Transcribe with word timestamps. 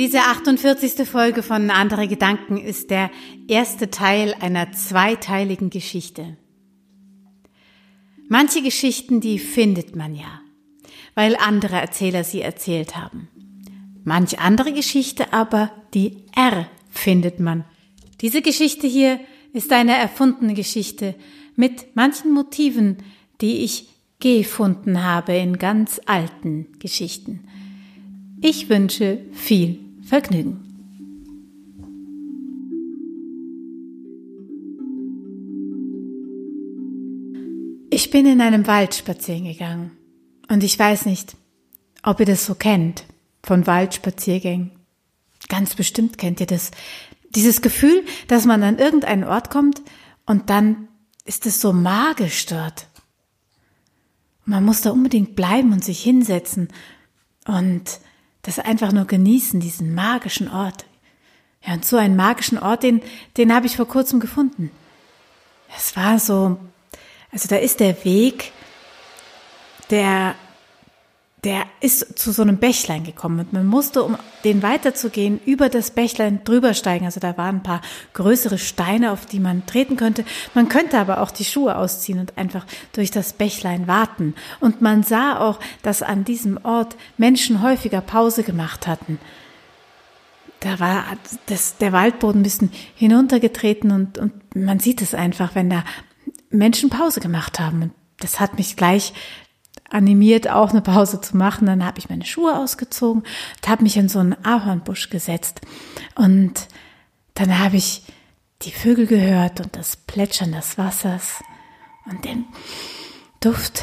Diese 0.00 0.20
48. 0.20 1.06
Folge 1.06 1.42
von 1.42 1.68
Andere 1.68 2.08
Gedanken 2.08 2.56
ist 2.56 2.88
der 2.88 3.10
erste 3.48 3.90
Teil 3.90 4.34
einer 4.40 4.72
zweiteiligen 4.72 5.68
Geschichte. 5.68 6.38
Manche 8.26 8.62
Geschichten, 8.62 9.20
die 9.20 9.38
findet 9.38 9.96
man 9.96 10.14
ja, 10.14 10.40
weil 11.14 11.36
andere 11.36 11.76
Erzähler 11.76 12.24
sie 12.24 12.40
erzählt 12.40 12.96
haben. 12.96 13.28
Manch 14.02 14.38
andere 14.38 14.72
Geschichte 14.72 15.34
aber, 15.34 15.70
die 15.92 16.24
erfindet 16.34 17.38
man. 17.38 17.66
Diese 18.22 18.40
Geschichte 18.40 18.86
hier 18.86 19.20
ist 19.52 19.70
eine 19.70 19.98
erfundene 19.98 20.54
Geschichte 20.54 21.14
mit 21.56 21.94
manchen 21.94 22.32
Motiven, 22.32 22.96
die 23.42 23.58
ich 23.64 23.90
gefunden 24.18 25.04
habe 25.04 25.34
in 25.34 25.58
ganz 25.58 26.00
alten 26.06 26.68
Geschichten. 26.78 27.46
Ich 28.40 28.70
wünsche 28.70 29.18
viel 29.32 29.89
Vergnügen. 30.10 30.58
Ich 37.90 38.10
bin 38.10 38.26
in 38.26 38.40
einem 38.40 38.66
Wald 38.66 38.96
spazieren 38.96 39.44
gegangen 39.44 39.92
und 40.48 40.64
ich 40.64 40.76
weiß 40.76 41.06
nicht, 41.06 41.36
ob 42.02 42.18
ihr 42.18 42.26
das 42.26 42.44
so 42.44 42.56
kennt 42.56 43.04
von 43.44 43.68
Waldspaziergängen. 43.68 44.72
Ganz 45.48 45.76
bestimmt 45.76 46.18
kennt 46.18 46.40
ihr 46.40 46.46
das. 46.46 46.72
Dieses 47.36 47.62
Gefühl, 47.62 48.04
dass 48.26 48.46
man 48.46 48.64
an 48.64 48.80
irgendeinen 48.80 49.22
Ort 49.22 49.48
kommt 49.48 49.80
und 50.26 50.50
dann 50.50 50.88
ist 51.24 51.46
es 51.46 51.60
so 51.60 51.72
magisch 51.72 52.46
dort. 52.46 52.88
Man 54.44 54.64
muss 54.64 54.80
da 54.80 54.90
unbedingt 54.90 55.36
bleiben 55.36 55.72
und 55.72 55.84
sich 55.84 56.02
hinsetzen 56.02 56.66
und 57.46 58.00
das 58.42 58.58
einfach 58.58 58.92
nur 58.92 59.04
genießen, 59.04 59.60
diesen 59.60 59.94
magischen 59.94 60.50
Ort. 60.50 60.86
Ja, 61.66 61.74
und 61.74 61.84
so 61.84 61.96
einen 61.96 62.16
magischen 62.16 62.58
Ort, 62.58 62.82
den, 62.82 63.02
den 63.36 63.54
habe 63.54 63.66
ich 63.66 63.76
vor 63.76 63.86
kurzem 63.86 64.18
gefunden. 64.20 64.70
Es 65.76 65.94
war 65.96 66.18
so, 66.18 66.58
also 67.32 67.48
da 67.48 67.56
ist 67.56 67.80
der 67.80 68.04
Weg, 68.04 68.52
der 69.90 70.34
der 71.44 71.64
ist 71.80 72.18
zu 72.18 72.32
so 72.32 72.42
einem 72.42 72.58
Bächlein 72.58 73.02
gekommen 73.02 73.40
und 73.40 73.52
man 73.52 73.66
musste, 73.66 74.02
um 74.02 74.16
den 74.44 74.62
weiterzugehen, 74.62 75.40
über 75.46 75.70
das 75.70 75.90
Bächlein 75.90 76.44
drüber 76.44 76.74
steigen. 76.74 77.06
Also 77.06 77.18
da 77.18 77.38
waren 77.38 77.56
ein 77.56 77.62
paar 77.62 77.80
größere 78.12 78.58
Steine, 78.58 79.10
auf 79.10 79.24
die 79.24 79.40
man 79.40 79.64
treten 79.64 79.96
könnte. 79.96 80.24
Man 80.54 80.68
könnte 80.68 80.98
aber 80.98 81.22
auch 81.22 81.30
die 81.30 81.46
Schuhe 81.46 81.76
ausziehen 81.76 82.18
und 82.18 82.36
einfach 82.36 82.66
durch 82.92 83.10
das 83.10 83.32
Bächlein 83.32 83.86
warten. 83.86 84.34
Und 84.60 84.82
man 84.82 85.02
sah 85.02 85.38
auch, 85.38 85.60
dass 85.82 86.02
an 86.02 86.24
diesem 86.24 86.58
Ort 86.62 86.96
Menschen 87.16 87.62
häufiger 87.62 88.02
Pause 88.02 88.42
gemacht 88.42 88.86
hatten. 88.86 89.18
Da 90.60 90.78
war 90.78 91.04
das, 91.46 91.78
der 91.78 91.92
Waldboden 91.92 92.40
ein 92.40 92.44
bisschen 92.44 92.70
hinuntergetreten 92.94 93.92
und, 93.92 94.18
und 94.18 94.54
man 94.54 94.78
sieht 94.78 95.00
es 95.00 95.14
einfach, 95.14 95.54
wenn 95.54 95.70
da 95.70 95.84
Menschen 96.50 96.90
Pause 96.90 97.20
gemacht 97.20 97.58
haben. 97.58 97.82
Und 97.82 97.92
das 98.18 98.40
hat 98.40 98.58
mich 98.58 98.76
gleich 98.76 99.14
animiert, 99.90 100.48
auch 100.48 100.70
eine 100.70 100.80
Pause 100.80 101.20
zu 101.20 101.36
machen. 101.36 101.66
Dann 101.66 101.84
habe 101.84 101.98
ich 101.98 102.08
meine 102.08 102.24
Schuhe 102.24 102.56
ausgezogen 102.56 103.22
und 103.22 103.68
habe 103.68 103.82
mich 103.82 103.96
in 103.96 104.08
so 104.08 104.18
einen 104.18 104.36
Ahornbusch 104.44 105.10
gesetzt. 105.10 105.60
Und 106.14 106.68
dann 107.34 107.58
habe 107.58 107.76
ich 107.76 108.02
die 108.62 108.72
Vögel 108.72 109.06
gehört 109.06 109.60
und 109.60 109.76
das 109.76 109.96
Plätschern 109.96 110.52
des 110.52 110.78
Wassers 110.78 111.42
und 112.06 112.24
den 112.24 112.44
Duft 113.40 113.82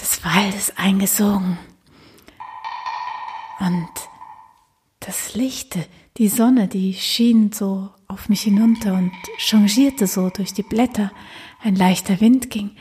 des 0.00 0.24
Waldes 0.24 0.72
eingesogen. 0.76 1.58
Und 3.58 3.88
das 5.00 5.34
Licht, 5.34 5.76
die 6.18 6.28
Sonne, 6.28 6.68
die 6.68 6.94
schien 6.94 7.52
so 7.52 7.90
auf 8.08 8.28
mich 8.28 8.42
hinunter 8.42 8.94
und 8.94 9.12
changierte 9.38 10.06
so 10.06 10.30
durch 10.30 10.52
die 10.52 10.62
Blätter. 10.62 11.10
Ein 11.62 11.74
leichter 11.74 12.20
Wind 12.20 12.50
ging. 12.50 12.76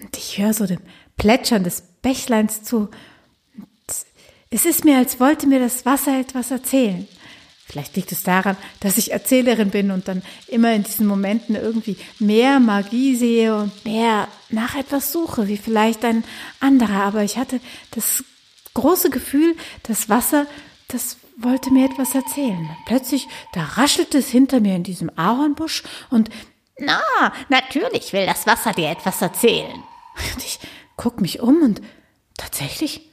Und 0.00 0.16
ich 0.16 0.38
höre 0.38 0.54
so 0.54 0.66
den 0.66 0.80
Plätschern 1.20 1.64
des 1.64 1.82
Bächleins 2.00 2.62
zu. 2.62 2.88
Es 4.48 4.64
ist 4.64 4.86
mir, 4.86 4.96
als 4.96 5.20
wollte 5.20 5.46
mir 5.46 5.60
das 5.60 5.84
Wasser 5.84 6.18
etwas 6.18 6.50
erzählen. 6.50 7.06
Vielleicht 7.66 7.94
liegt 7.94 8.10
es 8.10 8.22
daran, 8.22 8.56
dass 8.80 8.96
ich 8.96 9.12
Erzählerin 9.12 9.70
bin 9.70 9.90
und 9.90 10.08
dann 10.08 10.22
immer 10.48 10.72
in 10.72 10.82
diesen 10.82 11.06
Momenten 11.06 11.54
irgendwie 11.54 11.98
mehr 12.18 12.58
Magie 12.58 13.14
sehe 13.16 13.54
und 13.54 13.84
mehr 13.84 14.28
nach 14.48 14.74
etwas 14.76 15.12
suche, 15.12 15.46
wie 15.46 15.58
vielleicht 15.58 16.04
ein 16.06 16.24
anderer. 16.58 17.04
Aber 17.04 17.22
ich 17.22 17.36
hatte 17.36 17.60
das 17.90 18.24
große 18.72 19.10
Gefühl, 19.10 19.54
das 19.82 20.08
Wasser, 20.08 20.46
das 20.88 21.18
wollte 21.36 21.70
mir 21.70 21.84
etwas 21.84 22.14
erzählen. 22.14 22.68
Plötzlich, 22.86 23.28
da 23.52 23.62
raschelte 23.62 24.18
es 24.18 24.30
hinter 24.30 24.60
mir 24.60 24.74
in 24.74 24.84
diesem 24.84 25.10
Ahornbusch 25.16 25.82
und 26.08 26.30
na, 26.78 27.02
natürlich 27.50 28.14
will 28.14 28.24
das 28.24 28.46
Wasser 28.46 28.72
dir 28.72 28.88
etwas 28.88 29.20
erzählen. 29.20 29.82
Und 30.34 30.44
ich 30.44 30.58
guck 31.00 31.22
mich 31.22 31.40
um 31.40 31.62
und 31.62 31.80
tatsächlich, 32.36 33.10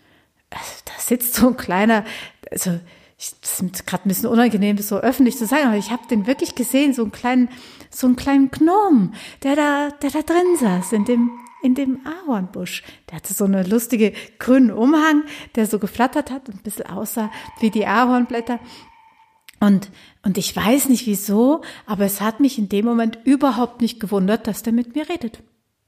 also 0.49 0.71
da 0.83 0.91
sitzt 0.97 1.35
so 1.35 1.47
ein 1.47 1.55
kleiner, 1.55 2.03
also 2.51 2.77
ich, 3.17 3.31
das 3.39 3.61
ist 3.61 3.87
gerade 3.87 4.05
ein 4.05 4.09
bisschen 4.09 4.29
unangenehm, 4.29 4.77
so 4.79 4.97
öffentlich 4.97 5.37
zu 5.37 5.45
sagen, 5.45 5.67
aber 5.67 5.77
ich 5.77 5.89
habe 5.89 6.05
den 6.09 6.27
wirklich 6.27 6.53
gesehen, 6.53 6.93
so 6.93 7.03
einen 7.03 7.13
kleinen, 7.13 7.49
so 7.89 8.05
einen 8.05 8.17
kleinen 8.17 8.51
Gnom, 8.51 9.13
der 9.41 9.55
da, 9.55 9.89
der 10.01 10.09
da 10.09 10.21
drin 10.21 10.57
saß, 10.59 10.91
in 10.91 11.05
dem, 11.05 11.31
in 11.63 11.75
dem 11.75 12.05
Ahornbusch. 12.05 12.83
Der 13.09 13.15
hatte 13.15 13.33
so 13.33 13.45
eine 13.45 13.63
lustige 13.63 14.11
grünen 14.37 14.71
Umhang, 14.71 15.23
der 15.55 15.65
so 15.65 15.79
geflattert 15.79 16.29
hat 16.29 16.49
und 16.49 16.55
ein 16.55 16.63
bisschen 16.63 16.87
aussah 16.87 17.31
wie 17.61 17.71
die 17.71 17.87
Ahornblätter. 17.87 18.59
Und, 19.61 19.89
und 20.23 20.37
ich 20.37 20.53
weiß 20.53 20.89
nicht 20.89 21.07
wieso, 21.07 21.61
aber 21.85 22.03
es 22.03 22.19
hat 22.19 22.41
mich 22.41 22.59
in 22.59 22.67
dem 22.67 22.83
Moment 22.83 23.17
überhaupt 23.23 23.79
nicht 23.79 24.01
gewundert, 24.01 24.45
dass 24.45 24.61
der 24.61 24.73
mit 24.73 24.93
mir 24.93 25.07
redet. 25.07 25.41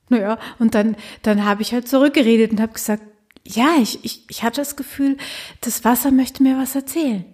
Naja, 0.09 0.39
und 0.57 0.75
dann, 0.75 0.95
dann 1.21 1.45
habe 1.45 1.61
ich 1.61 1.73
halt 1.73 1.87
zurückgeredet 1.87 2.51
und 2.51 2.59
habe 2.59 2.73
gesagt, 2.73 3.03
ja, 3.45 3.75
ich, 3.79 4.03
ich, 4.03 4.29
ich 4.29 4.43
hatte 4.43 4.61
das 4.61 4.75
Gefühl, 4.75 5.17
das 5.61 5.85
Wasser 5.85 6.11
möchte 6.11 6.43
mir 6.43 6.57
was 6.57 6.75
erzählen. 6.75 7.25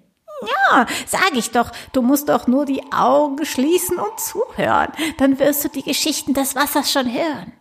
Ja, 0.41 0.85
sag 1.05 1.33
ich 1.35 1.51
doch, 1.51 1.71
du 1.93 2.01
musst 2.01 2.29
doch 2.29 2.47
nur 2.47 2.65
die 2.65 2.83
Augen 2.91 3.45
schließen 3.45 3.97
und 3.97 4.19
zuhören. 4.19 4.91
Dann 5.17 5.39
wirst 5.39 5.63
du 5.63 5.69
die 5.69 5.83
Geschichten 5.83 6.33
des 6.33 6.55
Wassers 6.55 6.91
schon 6.91 7.11
hören. 7.11 7.53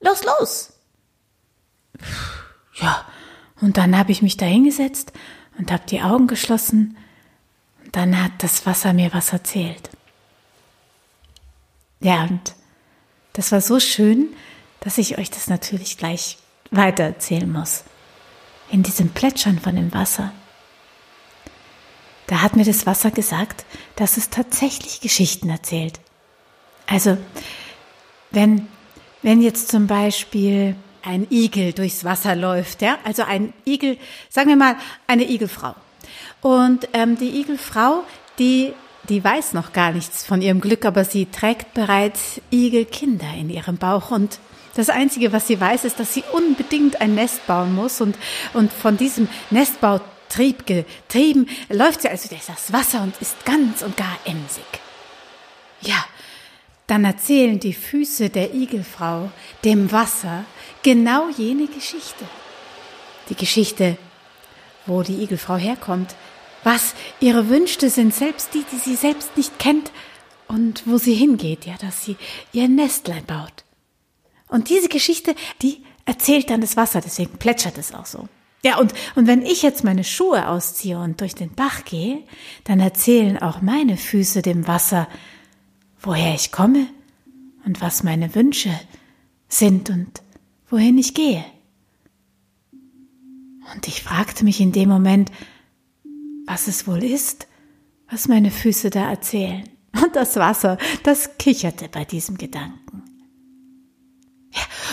Los, 0.00 0.24
los! 0.24 0.72
Ja, 2.74 3.06
und 3.60 3.76
dann 3.76 3.96
habe 3.96 4.12
ich 4.12 4.22
mich 4.22 4.36
da 4.36 4.44
hingesetzt 4.44 5.12
und 5.58 5.72
habe 5.72 5.84
die 5.88 6.02
Augen 6.02 6.26
geschlossen. 6.26 6.96
Und 7.84 7.96
dann 7.96 8.22
hat 8.22 8.32
das 8.38 8.66
Wasser 8.66 8.92
mir 8.92 9.14
was 9.14 9.32
erzählt. 9.32 9.88
Ja, 12.00 12.24
und 12.24 12.54
das 13.32 13.52
war 13.52 13.60
so 13.60 13.80
schön, 13.80 14.28
dass 14.80 14.98
ich 14.98 15.18
euch 15.18 15.30
das 15.30 15.48
natürlich 15.48 15.98
gleich 15.98 16.38
weitererzählen 16.70 17.50
muss. 17.50 17.84
In 18.70 18.82
diesem 18.82 19.10
Plätschern 19.10 19.58
von 19.58 19.76
dem 19.76 19.92
Wasser. 19.94 20.32
Da 22.26 22.42
hat 22.42 22.56
mir 22.56 22.64
das 22.64 22.86
Wasser 22.86 23.10
gesagt, 23.10 23.64
dass 23.94 24.16
es 24.16 24.30
tatsächlich 24.30 25.00
Geschichten 25.00 25.48
erzählt. 25.48 26.00
Also, 26.86 27.16
wenn, 28.30 28.68
wenn 29.22 29.40
jetzt 29.40 29.68
zum 29.68 29.86
Beispiel 29.86 30.74
ein 31.02 31.26
Igel 31.30 31.72
durchs 31.72 32.04
Wasser 32.04 32.34
läuft, 32.34 32.82
ja, 32.82 32.98
also 33.04 33.22
ein 33.22 33.52
Igel, 33.64 33.96
sagen 34.28 34.48
wir 34.48 34.56
mal 34.56 34.76
eine 35.06 35.28
Igelfrau. 35.30 35.74
Und 36.42 36.88
ähm, 36.92 37.16
die 37.16 37.40
Igelfrau, 37.40 38.02
die, 38.38 38.72
die 39.08 39.22
weiß 39.22 39.52
noch 39.52 39.72
gar 39.72 39.92
nichts 39.92 40.24
von 40.24 40.42
ihrem 40.42 40.60
Glück, 40.60 40.84
aber 40.84 41.04
sie 41.04 41.26
trägt 41.26 41.74
bereits 41.74 42.40
Igelkinder 42.50 43.32
in 43.38 43.50
ihrem 43.50 43.76
Bauch 43.76 44.10
und 44.10 44.40
das 44.76 44.88
Einzige, 44.88 45.32
was 45.32 45.46
sie 45.46 45.60
weiß, 45.60 45.84
ist, 45.84 45.98
dass 45.98 46.14
sie 46.14 46.24
unbedingt 46.32 47.00
ein 47.00 47.14
Nest 47.14 47.46
bauen 47.46 47.74
muss 47.74 48.00
und, 48.00 48.16
und 48.54 48.72
von 48.72 48.96
diesem 48.96 49.28
Nestbautrieb 49.50 50.66
getrieben 50.66 51.48
läuft 51.68 52.02
sie 52.02 52.08
also 52.08 52.28
durch 52.28 52.44
das 52.46 52.72
Wasser 52.72 53.02
und 53.02 53.14
ist 53.20 53.44
ganz 53.44 53.82
und 53.82 53.96
gar 53.96 54.18
emsig. 54.24 54.64
Ja, 55.80 56.04
dann 56.86 57.04
erzählen 57.04 57.58
die 57.58 57.72
Füße 57.72 58.30
der 58.30 58.54
Igelfrau 58.54 59.30
dem 59.64 59.90
Wasser 59.92 60.44
genau 60.82 61.28
jene 61.36 61.66
Geschichte. 61.66 62.24
Die 63.28 63.34
Geschichte, 63.34 63.96
wo 64.86 65.02
die 65.02 65.22
Igelfrau 65.22 65.56
herkommt, 65.56 66.14
was 66.62 66.94
ihre 67.20 67.48
Wünsche 67.48 67.90
sind, 67.90 68.14
selbst 68.14 68.54
die, 68.54 68.64
die 68.72 68.78
sie 68.78 68.96
selbst 68.96 69.36
nicht 69.36 69.58
kennt, 69.58 69.90
und 70.48 70.82
wo 70.86 70.98
sie 70.98 71.14
hingeht, 71.14 71.66
ja, 71.66 71.74
dass 71.80 72.04
sie 72.04 72.16
ihr 72.52 72.68
Nestlein 72.68 73.24
baut. 73.24 73.65
Und 74.48 74.70
diese 74.70 74.88
Geschichte, 74.88 75.34
die 75.62 75.82
erzählt 76.04 76.50
dann 76.50 76.60
das 76.60 76.76
Wasser, 76.76 77.00
deswegen 77.00 77.38
plätschert 77.38 77.78
es 77.78 77.92
auch 77.92 78.06
so. 78.06 78.28
Ja, 78.64 78.78
und, 78.78 78.94
und 79.14 79.26
wenn 79.26 79.42
ich 79.42 79.62
jetzt 79.62 79.84
meine 79.84 80.04
Schuhe 80.04 80.48
ausziehe 80.48 80.98
und 80.98 81.20
durch 81.20 81.34
den 81.34 81.54
Bach 81.54 81.84
gehe, 81.84 82.22
dann 82.64 82.80
erzählen 82.80 83.38
auch 83.38 83.60
meine 83.62 83.96
Füße 83.96 84.42
dem 84.42 84.66
Wasser, 84.66 85.08
woher 86.00 86.34
ich 86.34 86.52
komme 86.52 86.86
und 87.64 87.80
was 87.80 88.02
meine 88.02 88.34
Wünsche 88.34 88.70
sind 89.48 89.90
und 89.90 90.22
wohin 90.68 90.98
ich 90.98 91.14
gehe. 91.14 91.44
Und 93.74 93.86
ich 93.88 94.02
fragte 94.02 94.44
mich 94.44 94.60
in 94.60 94.72
dem 94.72 94.88
Moment, 94.88 95.30
was 96.46 96.68
es 96.68 96.86
wohl 96.86 97.02
ist, 97.02 97.46
was 98.10 98.28
meine 98.28 98.50
Füße 98.50 98.90
da 98.90 99.10
erzählen. 99.10 99.68
Und 99.92 100.14
das 100.14 100.36
Wasser, 100.36 100.78
das 101.02 101.38
kicherte 101.38 101.88
bei 101.88 102.04
diesem 102.04 102.36
Gedanken. 102.36 103.02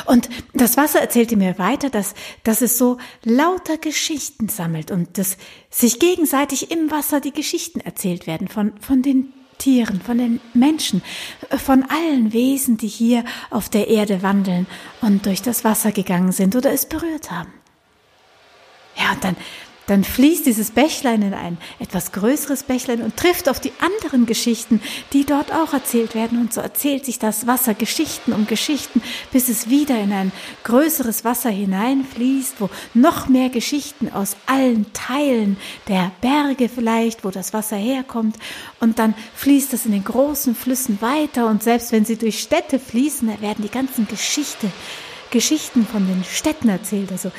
Und 0.06 0.30
das 0.54 0.78
Wasser 0.78 1.00
erzählte 1.00 1.38
mir 1.38 1.58
weiter, 1.58 1.90
dass, 1.90 2.14
dass 2.44 2.62
es 2.62 2.78
so 2.78 2.98
lauter 3.24 3.78
Geschichten 3.78 4.50
sammelt 4.50 4.92
und 4.92 5.18
dass 5.18 5.38
sich 5.70 6.00
gegenseitig 6.00 6.72
im 6.72 6.92
Wasser 6.92 7.20
die 7.20 7.34
Geschichten 7.34 7.80
erzählt 7.80 8.28
werden 8.28 8.48
von, 8.48 8.74
von 8.80 9.02
den 9.02 9.34
Tieren, 9.58 10.02
von 10.02 10.18
den 10.18 10.42
Menschen, 10.54 11.02
von 11.58 11.84
allen 11.84 12.34
Wesen, 12.34 12.78
die 12.78 12.88
hier 12.88 13.24
auf 13.50 13.70
der 13.70 13.88
Erde 13.88 14.22
wandeln 14.22 14.68
und 15.02 15.26
durch 15.26 15.42
das 15.42 15.64
Wasser 15.64 15.92
gegangen 15.92 16.32
sind 16.32 16.56
oder 16.56 16.72
es 16.72 16.88
berührt 16.88 17.32
haben. 17.32 17.54
Ja, 18.98 19.14
und 19.14 19.24
dann 19.24 19.38
dann 19.88 20.04
fließt 20.04 20.46
dieses 20.46 20.72
Bächlein 20.72 21.22
in 21.22 21.34
ein 21.34 21.58
etwas 21.80 22.14
größeres 22.14 22.64
Bächlein 22.64 23.02
und 23.02 23.18
trifft 23.18 23.50
auf 23.50 23.60
die 23.60 23.74
anderen 23.80 24.26
Geschichten, 24.26 24.82
die 25.12 25.26
dort 25.26 25.54
auch 25.54 25.74
erzählt 25.74 26.16
werden. 26.16 26.40
Und 26.40 26.54
so 26.54 26.62
erzählt 26.62 27.06
sich 27.06 27.20
das 27.20 27.48
Wasser 27.48 27.74
Geschichten 27.74 28.32
um 28.32 28.48
Geschichten, 28.48 29.02
bis 29.32 29.50
es 29.50 29.70
wieder 29.70 30.00
in 30.00 30.14
ein 30.14 30.32
größeres 30.64 31.26
Wasser 31.26 31.50
hineinfließt, 31.50 32.56
wo 32.60 32.70
noch 32.94 33.28
mehr 33.28 33.50
Geschichten 33.50 34.12
aus 34.12 34.38
allen 34.46 34.92
Teilen 34.94 35.58
der 35.88 36.12
Berge 36.22 36.70
vielleicht, 36.70 37.26
wo 37.26 37.30
das 37.30 37.54
Wasser 37.54 37.76
herkommt. 37.76 38.38
Und 38.80 39.00
dann 39.00 39.14
fließt 39.36 39.74
es 39.74 39.86
in 39.86 39.92
den 39.92 40.06
großen 40.06 40.56
Flüssen 40.56 41.02
weiter. 41.02 41.48
Und 41.48 41.62
selbst 41.62 41.92
wenn 41.92 42.06
sie 42.06 42.18
durch 42.18 42.40
Städte 42.40 42.80
fließen, 42.80 43.28
da 43.28 43.42
werden 43.42 43.64
die 43.64 43.72
ganzen 43.72 44.08
Geschichten 44.08 44.72
Geschichten 45.34 45.86
von 45.86 46.08
den 46.08 46.24
Städten 46.24 46.70
erzählt, 46.70 47.12
also 47.12 47.32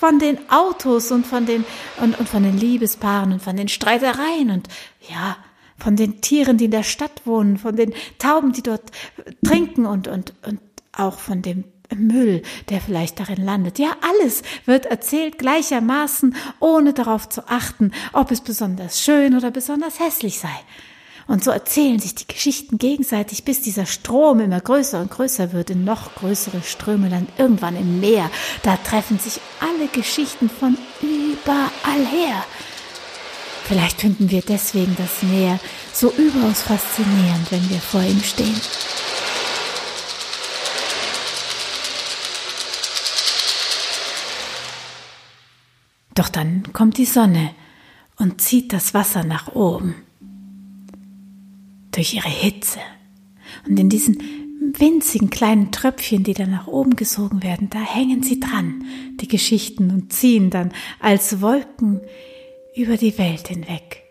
von 0.00 0.18
den 0.18 0.50
Autos 0.50 1.12
und 1.12 1.24
von 1.26 1.46
den, 1.46 1.64
und, 2.02 2.18
und 2.18 2.28
von 2.28 2.42
den 2.42 2.58
Liebespaaren 2.58 3.32
und 3.32 3.40
von 3.40 3.56
den 3.56 3.68
Streitereien 3.68 4.50
und 4.50 4.68
ja, 5.08 5.36
von 5.78 5.94
den 5.94 6.20
Tieren, 6.20 6.58
die 6.58 6.64
in 6.64 6.72
der 6.72 6.82
Stadt 6.82 7.22
wohnen, 7.24 7.56
von 7.56 7.76
den 7.76 7.94
Tauben, 8.18 8.52
die 8.52 8.62
dort 8.62 8.90
trinken 9.44 9.86
und, 9.86 10.08
und, 10.08 10.34
und 10.44 10.60
auch 10.92 11.18
von 11.18 11.40
dem 11.40 11.64
Müll, 11.94 12.42
der 12.68 12.80
vielleicht 12.80 13.20
darin 13.20 13.44
landet. 13.44 13.78
Ja, 13.78 13.90
alles 14.02 14.42
wird 14.64 14.86
erzählt 14.86 15.38
gleichermaßen, 15.38 16.34
ohne 16.58 16.94
darauf 16.94 17.28
zu 17.28 17.46
achten, 17.48 17.92
ob 18.12 18.32
es 18.32 18.40
besonders 18.40 19.00
schön 19.00 19.36
oder 19.36 19.52
besonders 19.52 20.00
hässlich 20.00 20.40
sei. 20.40 20.48
Und 21.28 21.42
so 21.42 21.50
erzählen 21.50 21.98
sich 21.98 22.14
die 22.14 22.28
Geschichten 22.28 22.78
gegenseitig, 22.78 23.44
bis 23.44 23.60
dieser 23.60 23.86
Strom 23.86 24.38
immer 24.38 24.60
größer 24.60 25.00
und 25.00 25.10
größer 25.10 25.52
wird, 25.52 25.70
in 25.70 25.84
noch 25.84 26.14
größere 26.14 26.62
Ströme 26.62 27.08
dann 27.08 27.26
irgendwann 27.36 27.76
im 27.76 27.98
Meer. 28.00 28.30
Da 28.62 28.76
treffen 28.76 29.18
sich 29.18 29.40
alle 29.60 29.88
Geschichten 29.88 30.48
von 30.48 30.78
überall 31.02 32.06
her. 32.06 32.44
Vielleicht 33.64 34.00
finden 34.00 34.30
wir 34.30 34.42
deswegen 34.42 34.94
das 34.96 35.24
Meer 35.24 35.58
so 35.92 36.12
überaus 36.12 36.62
faszinierend, 36.62 37.50
wenn 37.50 37.68
wir 37.70 37.80
vor 37.80 38.02
ihm 38.02 38.22
stehen. 38.22 38.60
Doch 46.14 46.28
dann 46.28 46.72
kommt 46.72 46.96
die 46.98 47.04
Sonne 47.04 47.52
und 48.16 48.40
zieht 48.40 48.72
das 48.72 48.94
Wasser 48.94 49.24
nach 49.24 49.48
oben 49.54 50.06
durch 51.96 52.14
ihre 52.14 52.28
Hitze. 52.28 52.78
Und 53.66 53.78
in 53.80 53.88
diesen 53.88 54.18
winzigen 54.78 55.30
kleinen 55.30 55.72
Tröpfchen, 55.72 56.22
die 56.22 56.34
dann 56.34 56.50
nach 56.50 56.66
oben 56.66 56.96
gesogen 56.96 57.42
werden, 57.42 57.70
da 57.70 57.80
hängen 57.80 58.22
sie 58.22 58.40
dran, 58.40 58.84
die 59.20 59.28
Geschichten, 59.28 59.90
und 59.90 60.12
ziehen 60.12 60.50
dann 60.50 60.72
als 61.00 61.40
Wolken 61.40 62.00
über 62.74 62.96
die 62.96 63.16
Welt 63.16 63.48
hinweg, 63.48 64.02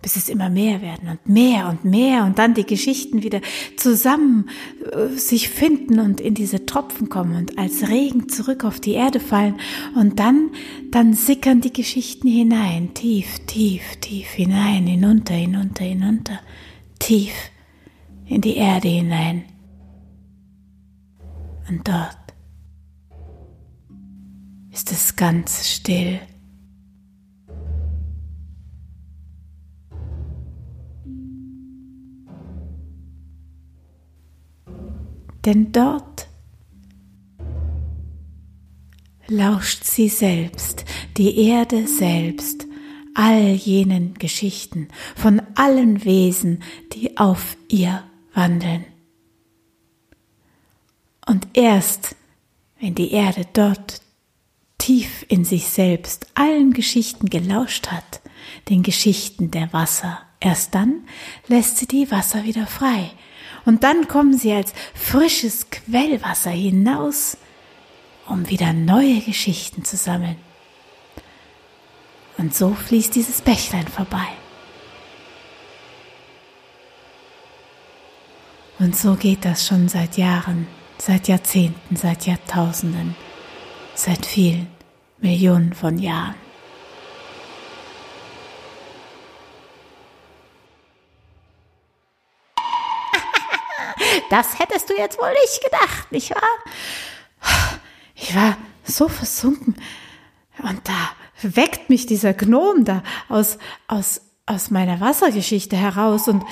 bis 0.00 0.16
es 0.16 0.28
immer 0.28 0.50
mehr 0.50 0.82
werden 0.82 1.08
und 1.08 1.28
mehr 1.28 1.68
und 1.68 1.84
mehr 1.84 2.24
und 2.24 2.38
dann 2.38 2.54
die 2.54 2.66
Geschichten 2.66 3.24
wieder 3.24 3.40
zusammen 3.76 4.48
äh, 4.92 5.08
sich 5.16 5.48
finden 5.48 5.98
und 5.98 6.20
in 6.20 6.34
diese 6.34 6.64
Tropfen 6.64 7.08
kommen 7.08 7.34
und 7.34 7.58
als 7.58 7.88
Regen 7.88 8.28
zurück 8.28 8.64
auf 8.64 8.78
die 8.78 8.92
Erde 8.92 9.18
fallen 9.18 9.56
und 9.96 10.20
dann, 10.20 10.50
dann 10.92 11.14
sickern 11.14 11.60
die 11.60 11.72
Geschichten 11.72 12.28
hinein, 12.28 12.94
tief, 12.94 13.40
tief, 13.46 13.82
tief 14.00 14.28
hinein, 14.28 14.86
hinunter, 14.86 15.34
hinunter, 15.34 15.84
hinunter 15.84 16.38
tief 17.02 17.34
in 18.26 18.40
die 18.40 18.56
Erde 18.56 18.88
hinein. 18.88 19.44
Und 21.68 21.86
dort 21.86 22.16
ist 24.70 24.92
es 24.92 25.16
ganz 25.16 25.68
still. 25.68 26.20
Denn 35.44 35.72
dort 35.72 36.28
lauscht 39.26 39.82
sie 39.82 40.08
selbst, 40.08 40.84
die 41.16 41.48
Erde 41.48 41.88
selbst, 41.88 42.61
all 43.14 43.52
jenen 43.52 44.14
Geschichten 44.14 44.88
von 45.16 45.42
allen 45.54 46.04
Wesen, 46.04 46.62
die 46.92 47.16
auf 47.16 47.56
ihr 47.68 48.04
wandeln. 48.34 48.84
Und 51.26 51.48
erst 51.54 52.16
wenn 52.80 52.94
die 52.96 53.12
Erde 53.12 53.46
dort 53.52 54.00
tief 54.78 55.24
in 55.28 55.44
sich 55.44 55.68
selbst 55.68 56.26
allen 56.34 56.72
Geschichten 56.72 57.30
gelauscht 57.30 57.88
hat, 57.88 58.20
den 58.68 58.82
Geschichten 58.82 59.52
der 59.52 59.72
Wasser, 59.72 60.20
erst 60.40 60.74
dann 60.74 61.04
lässt 61.46 61.76
sie 61.76 61.86
die 61.86 62.10
Wasser 62.10 62.42
wieder 62.42 62.66
frei. 62.66 63.12
Und 63.64 63.84
dann 63.84 64.08
kommen 64.08 64.36
sie 64.36 64.52
als 64.52 64.72
frisches 64.94 65.70
Quellwasser 65.70 66.50
hinaus, 66.50 67.36
um 68.26 68.50
wieder 68.50 68.72
neue 68.72 69.20
Geschichten 69.20 69.84
zu 69.84 69.96
sammeln. 69.96 70.36
Und 72.42 72.52
so 72.56 72.74
fließt 72.74 73.14
dieses 73.14 73.40
Bächlein 73.40 73.86
vorbei. 73.86 74.26
Und 78.80 78.96
so 78.96 79.14
geht 79.14 79.44
das 79.44 79.64
schon 79.64 79.88
seit 79.88 80.16
Jahren, 80.16 80.66
seit 80.98 81.28
Jahrzehnten, 81.28 81.94
seit 81.94 82.26
Jahrtausenden, 82.26 83.14
seit 83.94 84.26
vielen 84.26 84.66
Millionen 85.18 85.72
von 85.72 86.00
Jahren. 86.00 86.34
Das 94.30 94.58
hättest 94.58 94.90
du 94.90 94.96
jetzt 94.96 95.16
wohl 95.16 95.30
nicht 95.30 95.62
gedacht, 95.62 96.10
nicht 96.10 96.34
wahr? 96.34 96.42
Ich 98.16 98.34
war 98.34 98.56
so 98.82 99.06
versunken 99.06 99.76
und 100.58 100.88
da 100.88 101.12
weckt 101.42 101.90
mich 101.90 102.06
dieser 102.06 102.34
Gnom 102.34 102.84
da 102.84 103.02
aus, 103.28 103.58
aus, 103.88 104.20
aus 104.46 104.70
meiner 104.70 105.00
Wassergeschichte 105.00 105.76
heraus. 105.76 106.28
Und 106.28 106.44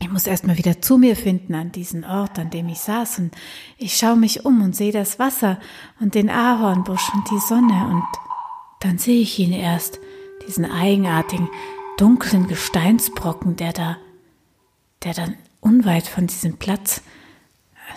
ich 0.00 0.10
muss 0.10 0.26
erstmal 0.26 0.58
wieder 0.58 0.80
zu 0.80 0.98
mir 0.98 1.16
finden 1.16 1.54
an 1.54 1.72
diesen 1.72 2.04
Ort, 2.04 2.38
an 2.38 2.50
dem 2.50 2.68
ich 2.68 2.78
saß. 2.78 3.18
Und 3.18 3.34
ich 3.78 3.96
schaue 3.96 4.16
mich 4.16 4.44
um 4.44 4.62
und 4.62 4.76
sehe 4.76 4.92
das 4.92 5.18
Wasser 5.18 5.58
und 6.00 6.14
den 6.14 6.30
Ahornbusch 6.30 7.12
und 7.14 7.30
die 7.30 7.40
Sonne. 7.40 7.88
Und 7.88 8.04
dann 8.80 8.98
sehe 8.98 9.20
ich 9.20 9.38
ihn 9.38 9.52
erst, 9.52 9.98
diesen 10.46 10.70
eigenartigen, 10.70 11.48
dunklen 11.96 12.46
Gesteinsbrocken, 12.46 13.56
der 13.56 13.72
da, 13.72 13.96
der 15.02 15.14
dann 15.14 15.36
unweit 15.60 16.06
von 16.06 16.26
diesem 16.26 16.58
Platz, 16.58 17.02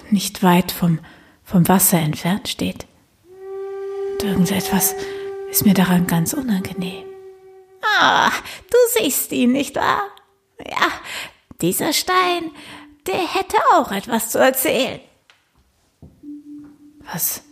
nicht 0.10 0.42
weit 0.44 0.72
vom, 0.72 1.00
vom 1.44 1.68
Wasser 1.68 2.00
entfernt 2.00 2.48
steht. 2.48 2.88
Und 4.14 4.24
irgendetwas 4.24 4.96
ist 5.50 5.66
mir 5.66 5.74
daran 5.74 6.08
ganz 6.08 6.34
unangenehm. 6.34 7.06
Ah, 7.82 8.32
du 8.70 8.78
siehst 8.94 9.32
ihn, 9.32 9.52
nicht 9.52 9.76
wahr? 9.76 10.04
Ja, 10.60 10.92
dieser 11.62 11.94
Stein, 11.94 12.52
der 13.08 13.16
hätte 13.16 13.58
auch 13.74 13.92
etwas 13.92 14.30
zu 14.30 14.40
erzählen. 14.40 15.00
Was? 17.12 17.44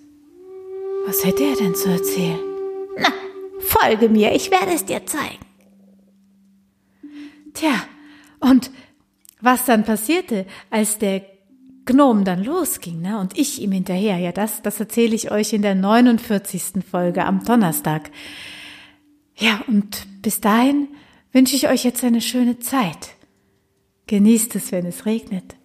Was 1.06 1.24
hätte 1.26 1.44
er 1.44 1.56
denn 1.56 1.76
zu 1.76 1.90
erzählen? 1.90 2.40
Na, 2.98 3.10
folge 3.60 4.10
mir, 4.10 4.34
ich 4.34 4.52
werde 4.52 4.74
es 4.74 4.86
dir 4.86 5.06
zeigen. 5.06 5.46
Tja, 7.54 7.84
und 8.40 8.72
was 9.42 9.66
dann 9.66 9.84
passierte, 9.84 10.46
als 10.70 11.00
der 11.00 11.37
Gnom 11.88 12.26
dann 12.26 12.44
losging, 12.44 13.02
ne, 13.02 13.18
und 13.18 13.38
ich 13.38 13.62
ihm 13.62 13.72
hinterher, 13.72 14.18
ja, 14.18 14.32
das, 14.32 14.62
das 14.62 14.80
erzähle 14.80 15.16
ich 15.16 15.32
euch 15.32 15.54
in 15.54 15.62
der 15.62 15.74
49. 15.74 16.84
Folge 16.90 17.26
am 17.26 17.44
Donnerstag. 17.44 18.12
Ja, 19.38 19.64
und 19.68 20.06
bis 20.22 20.42
dahin 20.42 20.90
wünsche 21.32 21.56
ich 21.56 21.70
euch 21.70 21.86
jetzt 21.86 22.04
eine 22.04 22.22
schöne 22.22 22.60
Zeit. 22.60 23.16
Genießt 24.08 24.56
es, 24.56 24.72
wenn 24.72 24.86
es 24.86 25.06
regnet. 25.06 25.56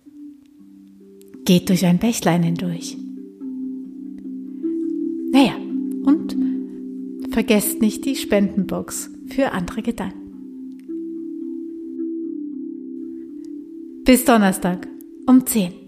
Geht 1.45 1.69
durch 1.69 1.85
ein 1.85 1.99
Bächlein 1.99 2.45
hindurch. 2.45 2.97
Naja, 5.33 5.57
und 6.05 6.37
vergesst 7.33 7.81
nicht 7.81 8.05
die 8.05 8.15
Spendenbox 8.15 9.11
für 9.27 9.51
andere 9.51 9.83
Gedanken. 9.83 10.21
Bis 14.05 14.25
Donnerstag 14.25 14.87
um 15.27 15.47
10. 15.47 15.82